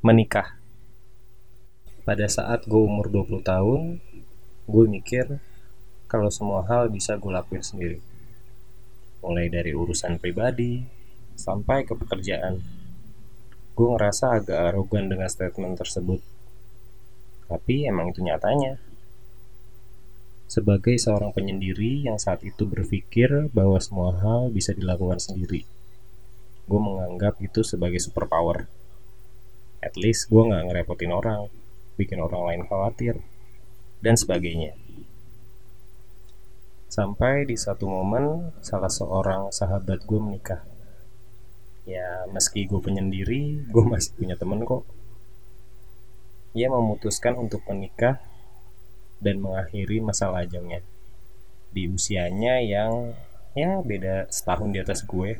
menikah. 0.00 0.56
Pada 2.08 2.24
saat 2.24 2.64
gue 2.64 2.80
umur 2.80 3.12
20 3.12 3.44
tahun, 3.44 4.00
gue 4.64 4.84
mikir 4.88 5.36
kalau 6.08 6.32
semua 6.32 6.64
hal 6.64 6.88
bisa 6.88 7.20
gue 7.20 7.28
lakuin 7.28 7.60
sendiri. 7.60 8.00
Mulai 9.20 9.52
dari 9.52 9.76
urusan 9.76 10.16
pribadi, 10.16 10.80
sampai 11.36 11.84
ke 11.84 11.92
pekerjaan. 11.92 12.64
Gue 13.76 13.88
ngerasa 13.92 14.40
agak 14.40 14.72
arogan 14.72 15.12
dengan 15.12 15.28
statement 15.28 15.76
tersebut. 15.76 16.24
Tapi 17.52 17.84
emang 17.84 18.16
itu 18.16 18.24
nyatanya. 18.24 18.80
Sebagai 20.48 20.96
seorang 20.96 21.36
penyendiri 21.36 22.08
yang 22.08 22.16
saat 22.16 22.40
itu 22.40 22.64
berpikir 22.64 23.52
bahwa 23.52 23.76
semua 23.84 24.16
hal 24.16 24.48
bisa 24.48 24.72
dilakukan 24.72 25.20
sendiri. 25.20 25.68
Gue 26.64 26.80
menganggap 26.80 27.36
itu 27.44 27.60
sebagai 27.60 28.00
superpower 28.00 28.79
at 29.80 29.96
least 29.96 30.28
gue 30.28 30.42
nggak 30.44 30.68
ngerepotin 30.68 31.12
orang 31.12 31.48
bikin 31.96 32.20
orang 32.20 32.42
lain 32.48 32.62
khawatir 32.68 33.20
dan 34.04 34.16
sebagainya. 34.16 34.76
Sampai 36.88 37.48
di 37.48 37.56
satu 37.56 37.88
momen 37.88 38.56
salah 38.60 38.92
seorang 38.92 39.52
sahabat 39.52 40.04
gue 40.04 40.20
menikah. 40.20 40.60
Ya 41.88 42.28
meski 42.28 42.68
gue 42.68 42.80
penyendiri 42.80 43.60
gue 43.72 43.84
masih 43.84 44.16
punya 44.16 44.36
temen 44.36 44.64
kok. 44.64 44.84
Ia 46.52 46.68
memutuskan 46.68 47.38
untuk 47.38 47.64
menikah 47.68 48.20
dan 49.20 49.38
mengakhiri 49.38 50.00
masa 50.00 50.32
lajangnya 50.32 50.82
di 51.70 51.86
usianya 51.86 52.58
yang 52.66 53.14
ya 53.54 53.78
beda 53.84 54.26
setahun 54.28 54.74
di 54.74 54.78
atas 54.82 55.06
gue. 55.06 55.38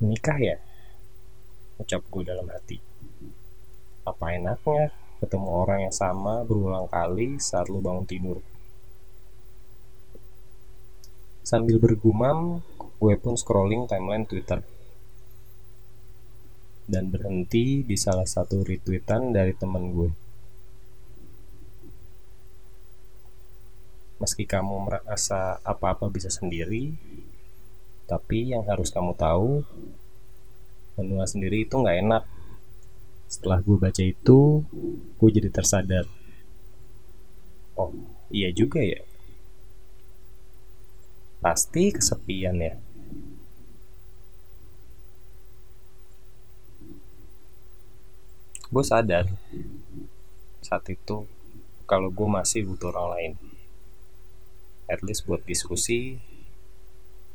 Menikah 0.00 0.38
ya 0.40 0.56
ucap 1.80 2.04
gue 2.06 2.22
dalam 2.28 2.46
hati. 2.52 2.76
Apa 4.04 4.36
enaknya 4.36 4.92
ketemu 5.20 5.48
orang 5.52 5.88
yang 5.88 5.94
sama 5.94 6.44
berulang 6.44 6.88
kali 6.88 7.36
saat 7.40 7.68
lu 7.68 7.84
bangun 7.84 8.08
tidur. 8.08 8.38
Sambil 11.44 11.82
bergumam, 11.82 12.62
gue 12.78 13.14
pun 13.18 13.34
scrolling 13.34 13.88
timeline 13.90 14.24
Twitter. 14.24 14.62
Dan 16.86 17.10
berhenti 17.10 17.82
di 17.82 17.96
salah 17.98 18.28
satu 18.28 18.62
retweetan 18.62 19.34
dari 19.34 19.56
temen 19.56 19.84
gue. 19.90 20.10
Meski 24.20 24.44
kamu 24.44 24.84
merasa 24.84 25.56
apa-apa 25.64 26.12
bisa 26.12 26.28
sendiri, 26.28 26.92
tapi 28.04 28.52
yang 28.52 28.68
harus 28.68 28.92
kamu 28.92 29.16
tahu, 29.16 29.64
menua 30.98 31.26
sendiri 31.26 31.66
itu 31.68 31.74
nggak 31.76 31.98
enak. 32.06 32.24
Setelah 33.30 33.62
gue 33.62 33.76
baca 33.78 34.02
itu 34.02 34.64
gue 35.18 35.28
jadi 35.30 35.48
tersadar. 35.52 36.06
Oh 37.78 37.94
iya 38.30 38.50
juga 38.50 38.82
ya. 38.82 39.02
Pasti 41.40 41.94
kesepian 41.94 42.58
ya. 42.58 42.74
Gue 48.70 48.84
sadar 48.86 49.26
saat 50.62 50.86
itu 50.90 51.26
kalau 51.90 52.10
gue 52.14 52.28
masih 52.30 52.66
butuh 52.66 52.94
orang 52.94 53.08
lain. 53.14 53.32
At 54.90 55.06
least 55.06 55.26
buat 55.26 55.42
diskusi 55.46 56.18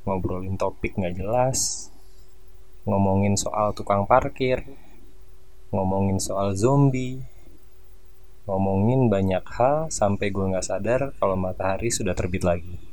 ngobrolin 0.05 0.55
topik 0.59 0.99
nggak 0.99 1.17
jelas 1.17 1.89
ngomongin 2.85 3.33
soal 3.33 3.73
tukang 3.73 4.05
parkir, 4.05 4.61
ngomongin 5.73 6.21
soal 6.21 6.53
zombie, 6.53 7.25
ngomongin 8.45 9.09
banyak 9.09 9.41
hal 9.57 9.89
sampai 9.89 10.29
gue 10.29 10.45
nggak 10.53 10.65
sadar 10.65 11.01
kalau 11.17 11.33
matahari 11.33 11.89
sudah 11.89 12.13
terbit 12.13 12.45
lagi. 12.45 12.84